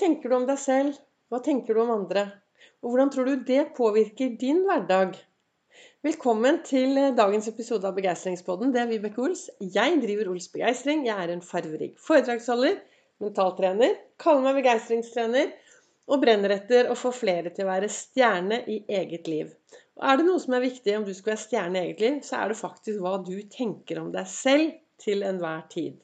[0.00, 0.98] tenker du om deg selv?
[1.30, 2.28] Hva tenker du om andre?
[2.84, 5.16] Og hvordan tror du det påvirker din hverdag?
[6.06, 8.72] Velkommen til dagens episode av Begeistringspodden.
[8.74, 9.46] Det er Vibeke Ols.
[9.60, 11.06] Jeg driver Ols Begeistring.
[11.08, 12.78] Jeg er en farverik foredragsholder,
[13.24, 15.52] mentaltrener, kaller meg begeistringstrener
[16.06, 19.52] og brenner etter å få flere til å være stjerne i eget liv.
[19.96, 22.18] Og er det noe som er viktig om du skal være stjerne i eget liv,
[22.22, 25.96] så er det faktisk hva du tenker om deg selv til enhver tid.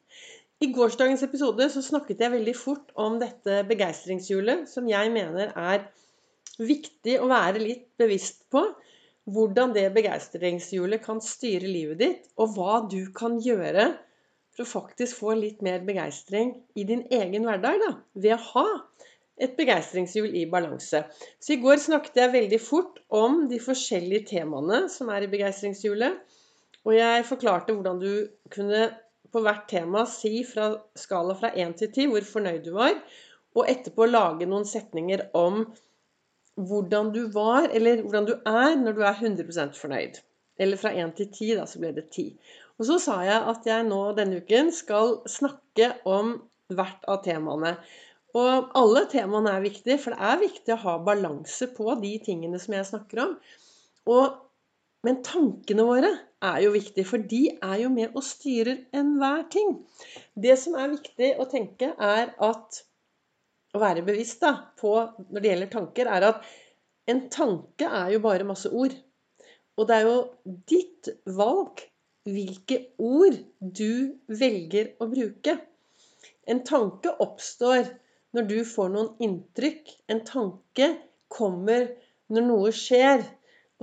[0.63, 5.89] I gårsdagens episode så snakket jeg veldig fort om dette begeistringshjulet, som jeg mener er
[6.63, 8.63] viktig å være litt bevisst på.
[9.33, 13.89] Hvordan det begeistringshjulet kan styre livet ditt, og hva du kan gjøre
[14.55, 18.67] for å faktisk få litt mer begeistring i din egen hverdag da, ved å ha
[19.43, 21.03] et begeistringshjul i balanse.
[21.43, 26.23] Så i går snakket jeg veldig fort om de forskjellige temaene som er i begeistringshjulet.
[26.87, 28.13] Og jeg forklarte hvordan du
[28.53, 28.93] kunne
[29.33, 32.99] på hvert tema si fra skala fra 1 til 10 hvor fornøyd du var,
[33.57, 35.65] og etterpå lage noen setninger om
[36.57, 40.21] hvordan du var, eller hvordan du er når du er 100% fornøyd.
[40.61, 42.27] Eller fra 1 til 10, da, så ble det 10.
[42.79, 46.35] Og så sa jeg at jeg nå denne uken skal snakke om
[46.73, 47.77] hvert av temaene.
[48.37, 52.61] Og alle temaene er viktige, for det er viktig å ha balanse på de tingene
[52.61, 53.37] som jeg snakker om.
[54.13, 54.41] Og
[55.07, 56.11] men tankene våre
[56.43, 59.77] er jo viktig, for de er jo med og styrer enhver ting.
[60.35, 62.83] Det som er viktig å tenke, er at
[63.73, 64.91] Å være bevisst da, på
[65.33, 66.43] når det gjelder tanker, er at
[67.09, 68.93] en tanke er jo bare masse ord.
[69.81, 70.19] Og det er jo
[70.69, 71.81] ditt valg
[72.29, 75.57] hvilke ord du velger å bruke.
[76.45, 77.89] En tanke oppstår
[78.37, 79.89] når du får noen inntrykk.
[80.13, 80.91] En tanke
[81.33, 81.89] kommer
[82.33, 83.25] når noe skjer.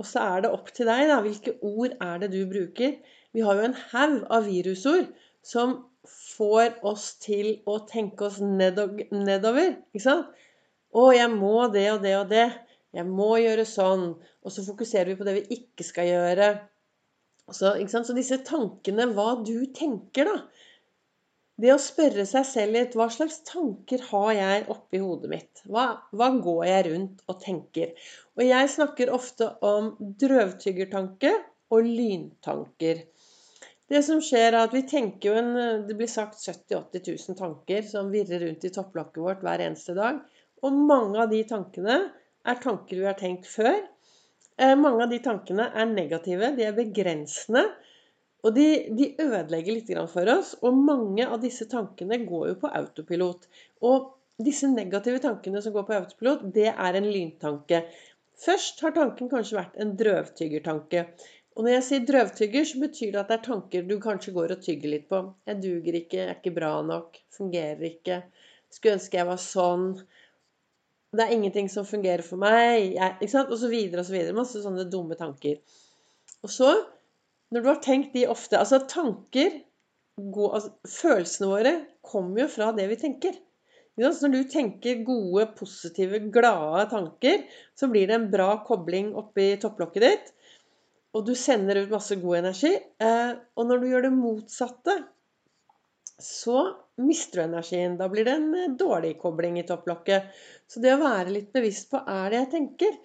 [0.00, 1.20] Og så er det opp til deg, da.
[1.24, 2.96] Hvilke ord er det du bruker?
[3.36, 5.10] Vi har jo en haug av virusord
[5.46, 5.76] som
[6.08, 9.76] får oss til å tenke oss nedover.
[9.92, 10.32] Ikke sant?
[10.90, 12.48] Å, jeg må det og det og det.
[12.96, 14.08] Jeg må gjøre sånn.
[14.42, 16.50] Og så fokuserer vi på det vi ikke skal gjøre.
[17.50, 20.66] Så, så disse tankene, hva du tenker, da
[21.60, 25.62] det å spørre seg selv litt Hva slags tanker har jeg oppi hodet mitt?
[25.68, 27.94] Hva, hva, går jeg rundt og tenker?
[28.38, 31.32] Og jeg snakker ofte om drøvtyggertanke
[31.70, 33.04] og lyntanker.
[33.90, 35.52] Det som skjer er at vi tenker jo en,
[35.86, 39.96] Det blir sagt 70 000-80 000 tanker som virrer rundt i topplokket vårt hver eneste
[39.98, 40.20] dag.
[40.62, 42.00] Og mange av de tankene
[42.46, 43.80] er tanker vi har tenkt før.
[44.60, 47.64] Eh, mange av de tankene er negative, de er begrensende.
[48.44, 50.54] Og de, de ødelegger litt for oss.
[50.64, 53.48] Og mange av disse tankene går jo på autopilot.
[53.86, 54.08] Og
[54.40, 57.82] disse negative tankene som går på autopilot, det er en lyntanke.
[58.40, 61.04] Først har tanken kanskje vært en drøvtyggertanke.
[61.58, 64.54] Og når jeg sier drøvtygger, så betyr det at det er tanker du kanskje går
[64.54, 65.18] og tygger litt på.
[65.50, 68.22] Jeg duger ikke, jeg er ikke bra nok, fungerer ikke.
[68.72, 69.84] Skulle ønske jeg var sånn.
[71.10, 72.94] Det er ingenting som fungerer for meg.
[72.94, 73.52] Jeg, ikke sant?
[73.52, 74.36] Og så videre og så videre.
[74.38, 75.58] Masse sånne dumme tanker.
[76.46, 76.70] Og så
[77.50, 79.60] når du har tenkt de ofte Altså tanker
[80.20, 83.38] gode, altså, Følelsene våre kommer jo fra det vi tenker.
[84.00, 87.42] Når du tenker gode, positive, glade tanker,
[87.76, 90.30] så blir det en bra kobling oppi topplokket ditt.
[91.16, 92.70] Og du sender ut masse god energi.
[93.02, 94.94] Eh, og når du gjør det motsatte,
[96.22, 96.62] så
[97.02, 97.98] mister du energien.
[98.00, 100.30] Da blir det en eh, dårlig kobling i topplokket.
[100.70, 102.96] Så det å være litt bevisst på er det jeg tenker.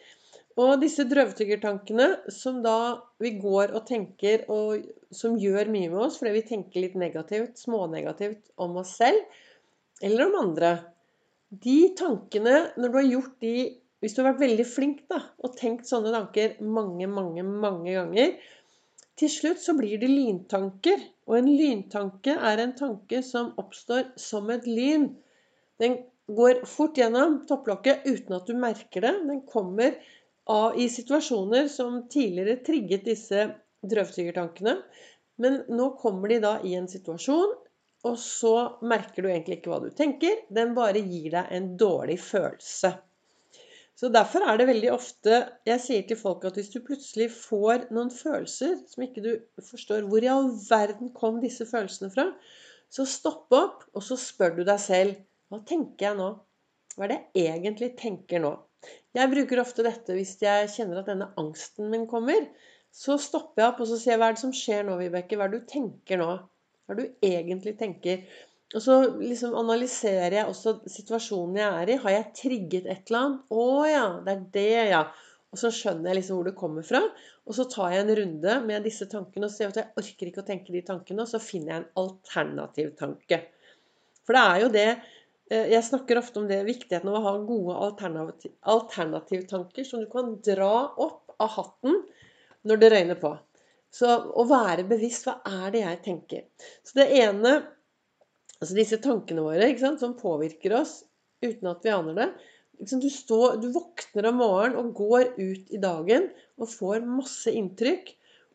[0.56, 6.20] Og disse drøvtyggertankene som da vi går og tenker, og som gjør mye med oss
[6.22, 9.20] fordi vi tenker litt negativt, smånegativt om oss selv
[10.04, 10.76] eller om andre
[11.66, 13.56] De tankene, når du har gjort de
[14.04, 18.34] Hvis du har vært veldig flink da, og tenkt sånne tanker mange, mange, mange ganger
[19.20, 21.00] Til slutt så blir det lyntanker.
[21.28, 25.08] Og en lyntanke er en tanke som oppstår som et lyn.
[25.80, 29.14] Den går fort gjennom topplokket uten at du merker det.
[29.30, 29.96] Den kommer
[30.78, 33.48] i situasjoner som tidligere trigget disse
[33.90, 34.76] drøvtyggertankene.
[35.42, 37.56] Men nå kommer de da i en situasjon,
[38.06, 38.54] og så
[38.86, 40.44] merker du egentlig ikke hva du tenker.
[40.54, 42.94] Den bare gir deg en dårlig følelse.
[43.96, 47.88] Så Derfor er det veldig ofte jeg sier til folk at hvis du plutselig får
[47.96, 49.30] noen følelser som ikke du
[49.64, 52.26] forstår Hvor i all verden kom disse følelsene fra?
[52.92, 55.16] Så stopp opp, og så spør du deg selv
[55.48, 56.28] Hva tenker jeg nå?
[56.96, 58.52] Hva er det jeg egentlig tenker nå?
[59.16, 62.50] Jeg bruker ofte dette hvis jeg kjenner at denne angsten min kommer.
[62.96, 65.38] Så stopper jeg opp og så sier jeg hva er det som skjer nå, Vibeke?
[65.40, 66.28] Hva er det du tenker nå?
[66.86, 68.26] Hva er det du egentlig tenker?
[68.76, 71.98] Og så liksom analyserer jeg også situasjonen jeg er i.
[72.02, 73.48] Har jeg trigget et eller annet?
[73.56, 75.02] Å ja, det er det, ja.
[75.56, 77.04] Og så skjønner jeg liksom hvor det kommer fra.
[77.48, 80.44] Og så tar jeg en runde med disse tankene og sier at jeg orker ikke
[80.44, 81.24] å tenke de tankene.
[81.24, 83.46] Og så finner jeg en alternativ tanke.
[84.26, 84.90] For det er jo det
[85.52, 90.34] jeg snakker ofte om det viktigheten av å ha gode alternativ, alternativtanker som du kan
[90.46, 92.00] dra opp av hatten
[92.66, 93.36] når det røyner på.
[93.94, 96.46] Så å være bevisst hva er det jeg tenker?
[96.84, 97.56] Så det ene
[98.56, 101.02] Altså disse tankene våre sant, som påvirker oss
[101.44, 102.28] uten at vi aner det.
[102.88, 108.14] Du, står, du våkner om morgenen og går ut i dagen og får masse inntrykk.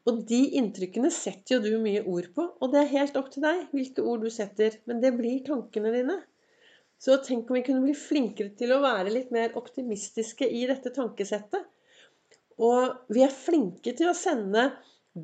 [0.09, 2.47] Og de inntrykkene setter jo du mye ord på.
[2.49, 4.81] Og det er helt opp til deg hvilke ord du setter.
[4.89, 6.17] Men det blir tankene dine.
[7.01, 10.93] Så tenk om vi kunne bli flinkere til å være litt mer optimistiske i dette
[10.93, 11.65] tankesettet.
[12.61, 14.67] Og vi er flinke til å sende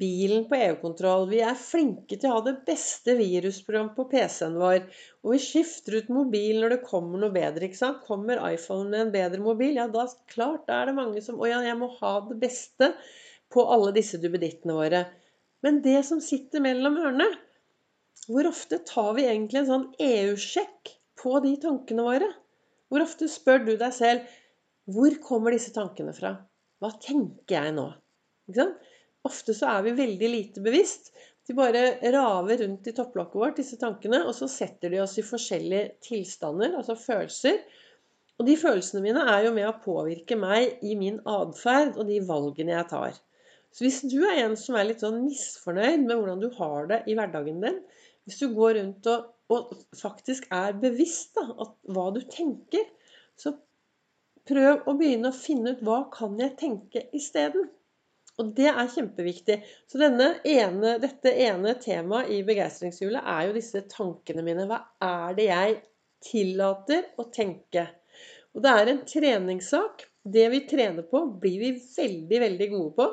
[0.01, 1.29] bilen på EU-kontroll.
[1.31, 4.81] Vi er flinke til å ha det beste virusprogram på PC-en vår.
[5.23, 7.69] Og vi skifter ut mobil når det kommer noe bedre.
[7.69, 8.03] ikke sant?
[8.09, 11.51] Kommer iPhone med en bedre mobil, ja da klart da er det mange som Å
[11.51, 12.95] ja, jeg må ha det beste
[13.53, 15.07] på alle disse duppedittene våre.
[15.63, 17.29] Men det som sitter mellom ørene
[18.27, 22.29] Hvor ofte tar vi egentlig en sånn EU-sjekk på de tankene våre?
[22.87, 24.37] Hvor ofte spør du deg selv
[24.95, 26.37] hvor kommer disse tankene fra?
[26.79, 27.89] Hva tenker jeg nå?
[29.27, 31.11] Ofte så er vi veldig lite bevisst.
[31.47, 35.27] De bare raver rundt i topplokket vårt, disse tankene, og så setter de oss i
[35.27, 37.59] forskjellige tilstander, altså følelser.
[38.39, 42.21] Og de følelsene mine er jo med å påvirke meg i min atferd og de
[42.29, 43.19] valgene jeg tar.
[43.75, 47.03] Så hvis du er en som er litt sånn misfornøyd med hvordan du har det
[47.11, 47.81] i hverdagen din,
[48.27, 51.47] hvis du går rundt og og faktisk er bevisst da,
[51.95, 52.83] hva du tenker,
[53.39, 53.55] så
[54.47, 57.69] prøv å begynne å finne ut hva kan jeg tenke isteden.
[58.37, 59.61] Og det er kjempeviktig.
[59.89, 64.67] Så ene, dette ene temaet i begeistringshjulet er jo disse tankene mine.
[64.69, 65.79] Hva er det jeg
[66.27, 67.87] tillater å tenke?
[68.53, 70.05] Og det er en treningssak.
[70.27, 73.09] Det vi trener på, blir vi veldig, veldig gode på.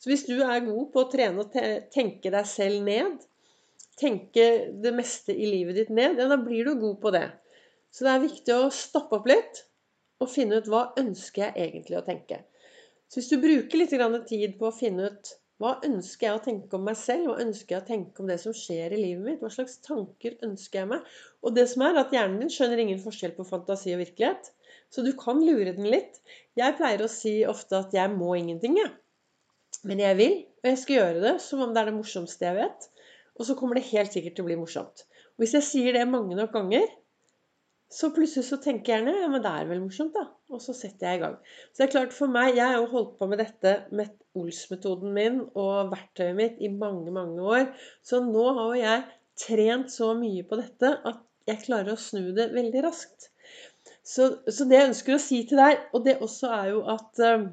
[0.00, 1.54] Så hvis du er god på å trene og
[1.92, 3.18] tenke deg selv ned,
[3.98, 4.46] tenke
[4.82, 7.26] det meste i livet ditt ned, ja, da blir du god på det.
[7.90, 9.64] Så det er viktig å stoppe opp litt
[10.22, 12.42] og finne ut hva ønsker jeg egentlig å tenke.
[13.08, 13.94] Så hvis du bruker litt
[14.28, 17.74] tid på å finne ut hva ønsker jeg å tenke om meg selv, hva ønsker
[17.74, 20.90] jeg å tenke om det som skjer i livet mitt, hva slags tanker ønsker jeg
[20.92, 24.52] meg Og det som er at hjernen din skjønner ingen forskjell på fantasi og virkelighet.
[24.94, 26.20] Så du kan lure den litt.
[26.58, 28.92] Jeg pleier å si ofte at jeg må ingenting, jeg.
[29.88, 32.58] Men jeg vil, og jeg skal gjøre det som om det er det morsomste jeg
[32.58, 32.88] vet.
[33.38, 35.04] Og så kommer det helt sikkert til å bli morsomt.
[35.36, 36.88] Og hvis jeg sier det mange nok ganger,
[37.88, 40.26] så plutselig så tenker jeg gjerne ja, men det er vel morsomt, da.
[40.52, 41.36] Og så setter jeg i gang.
[41.70, 45.14] Så det er klart for meg, Jeg har jo holdt på med dette med Ols-metoden
[45.16, 47.64] min og verktøyet mitt i mange, mange år.
[48.04, 49.06] Så nå har jo jeg
[49.38, 53.30] trent så mye på dette at jeg klarer å snu det veldig raskt.
[54.04, 57.24] Så, så det jeg ønsker å si til deg, og det også er jo at
[57.24, 57.48] øh,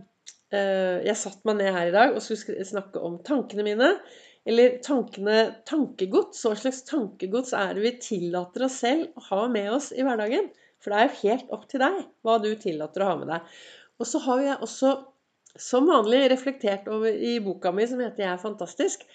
[1.05, 3.93] jeg satte meg ned her i dag og skulle snakke om tankene mine.
[4.45, 6.43] Eller tankene, tankegods.
[6.45, 10.51] Hva slags tankegods er det vi tillater oss selv å ha med oss i hverdagen?
[10.83, 13.57] For det er jo helt opp til deg hva du tillater å ha med deg.
[13.97, 14.93] Og så har jeg også
[15.57, 19.05] som vanlig reflektert over i boka mi som heter 'Jeg er fantastisk',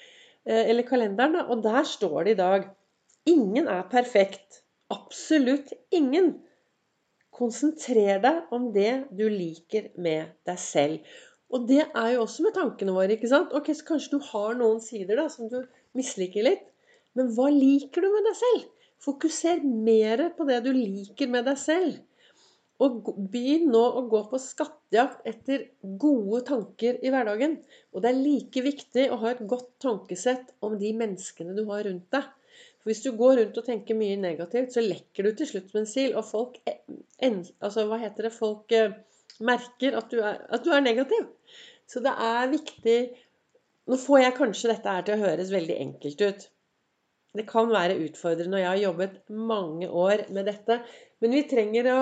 [0.46, 2.70] eh, eller kalenderen, da, og der står det i dag
[3.26, 4.62] Ingen er perfekt.
[4.90, 6.40] Absolutt ingen.
[7.30, 11.04] Konsentrer deg om det du liker med deg selv.
[11.50, 13.16] Og det er jo også med tankene våre.
[13.16, 13.54] ikke sant?
[13.56, 15.64] Ok, Så kanskje du har noen sider da, som du
[15.98, 16.66] misliker litt.
[17.18, 18.68] Men hva liker du med deg selv?
[19.00, 21.98] Fokuser mer på det du liker med deg selv.
[22.80, 25.66] Og begynn nå å gå på skattejakt etter
[26.00, 27.58] gode tanker i hverdagen.
[27.92, 31.84] Og det er like viktig å ha et godt tankesett om de menneskene du har
[31.88, 32.30] rundt deg.
[32.80, 35.82] For hvis du går rundt og tenker mye negativt, så lekker du til slutt med
[35.82, 36.14] en sil.
[36.16, 38.94] Og folk altså, hva heter det, folk eh,
[39.44, 41.28] merker at du, er, at du er negativ.
[41.90, 43.00] Så det er viktig
[43.90, 46.42] Nå får jeg kanskje dette her til å høres veldig enkelt ut.
[47.34, 50.76] Det kan være utfordrende, og jeg har jobbet mange år med dette.
[51.22, 52.00] Men vi trenger å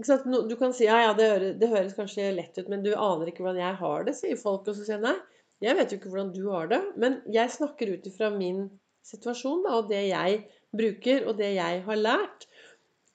[0.00, 3.28] Du kan si ja, ja, det høres, det høres, kanskje lett ut, men du aner
[3.28, 4.68] ikke hvordan jeg har det, sier folk.
[4.68, 5.16] Og så sier jeg nei,
[5.64, 6.80] jeg vet jo ikke hvordan du har det.
[7.00, 8.62] Men jeg snakker ut ifra min
[9.06, 10.42] situasjon da, og det jeg
[10.76, 12.48] bruker, og det jeg har lært.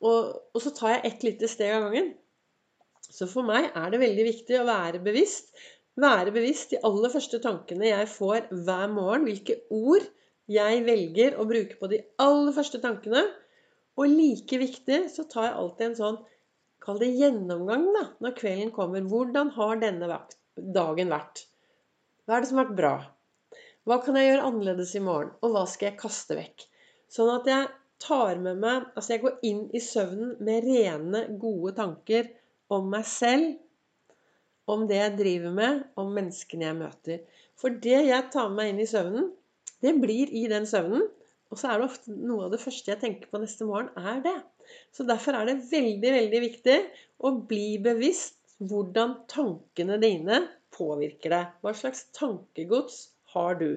[0.05, 2.13] Og, og så tar jeg ett lite steg av gangen.
[3.13, 5.53] Så for meg er det veldig viktig å være bevisst.
[6.01, 9.27] Være bevisst de aller første tankene jeg får hver morgen.
[9.29, 10.05] Hvilke ord
[10.51, 13.23] jeg velger å bruke på de aller første tankene.
[13.95, 16.23] Og like viktig så tar jeg alltid en sånn
[16.85, 19.01] Kall det gjennomgang da, når kvelden kommer.
[19.09, 20.19] Hvordan har denne
[20.75, 21.39] dagen vært?
[22.27, 22.91] Hva er det som har vært bra?
[23.89, 25.31] Hva kan jeg gjøre annerledes i morgen?
[25.41, 26.67] Og hva skal jeg kaste vekk?
[27.09, 27.71] Sånn at jeg
[28.03, 32.29] tar med meg Altså jeg går inn i søvnen med rene, gode tanker
[32.73, 33.55] om meg selv,
[34.65, 37.41] om det jeg driver med, om menneskene jeg møter.
[37.59, 39.29] For det jeg tar med meg inn i søvnen,
[39.85, 41.05] det blir i den søvnen.
[41.53, 44.23] Og så er det ofte noe av det første jeg tenker på neste morgen, er
[44.25, 44.35] det.
[44.95, 46.79] Så derfor er det veldig, veldig viktig
[47.21, 50.41] å bli bevisst hvordan tankene dine
[50.75, 51.53] påvirker deg.
[51.61, 52.99] Hva slags tankegods
[53.35, 53.69] har du?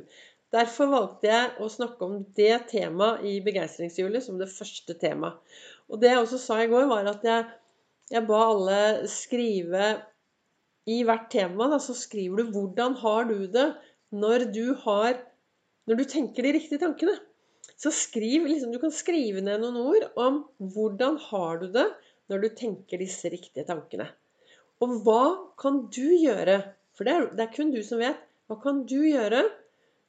[0.55, 5.37] Derfor valgte jeg å snakke om det temaet i begeistringshjulet som det første temaet.
[5.93, 7.45] Og det jeg også sa i går, var at jeg,
[8.13, 9.89] jeg ba alle skrive
[10.89, 13.69] i hvert tema, da, så skriver du 'Hvordan har du det
[14.11, 15.19] når du, har,
[15.87, 17.19] når du tenker de riktige tankene?'
[17.79, 21.87] Så skriv, liksom, Du kan skrive ned noen ord om hvordan har du det
[22.29, 24.09] når du tenker disse riktige tankene.
[24.83, 25.23] Og hva
[25.61, 26.75] kan du gjøre?
[26.97, 28.19] For det er, det er kun du som vet.
[28.49, 29.45] Hva kan du gjøre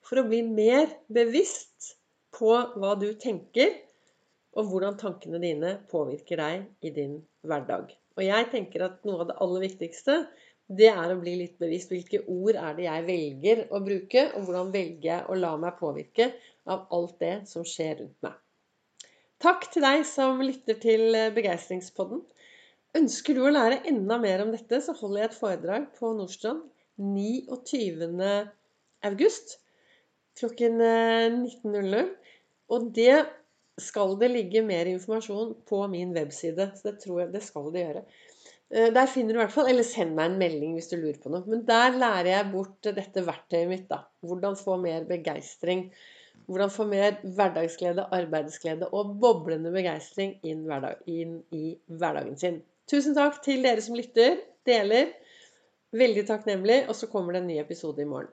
[0.06, 1.94] for å bli mer bevisst
[2.34, 3.76] på hva du tenker,
[4.58, 7.92] og hvordan tankene dine påvirker deg i din hverdag?
[8.18, 10.16] Og jeg tenker at noe av det aller viktigste
[10.70, 11.90] det er å bli litt bevisst.
[11.90, 15.80] Hvilke ord er det jeg velger å bruke, og hvordan velger jeg å la meg
[15.80, 16.30] påvirke
[16.70, 18.36] av alt det som skjer rundt meg.
[19.42, 22.22] Takk til deg som lytter til Begeistringspodden.
[23.00, 26.66] Ønsker du å lære enda mer om dette, så holder jeg et foredrag på Nordstrand
[27.00, 28.20] 29.
[29.08, 29.58] august
[30.40, 32.10] klokken 19.00.
[32.70, 33.14] Og det
[33.84, 36.72] skal det ligge mer informasjon på min webside.
[36.76, 38.04] Så det tror jeg det skal det gjøre.
[38.70, 41.18] Eh, der finner du i hvert fall Eller send meg en melding hvis du lurer
[41.22, 41.46] på noe.
[41.50, 43.88] Men der lærer jeg bort dette verktøyet mitt.
[43.90, 44.04] da.
[44.26, 45.90] Hvordan få mer begeistring.
[46.50, 50.66] Hvordan få mer hverdagsglede, arbeidsglede og boblende begeistring inn,
[51.06, 52.62] inn i hverdagen sin.
[52.90, 55.14] Tusen takk til dere som lytter, deler.
[55.94, 56.84] Veldig takknemlig.
[56.90, 58.28] Og så kommer det en ny episode i morgen.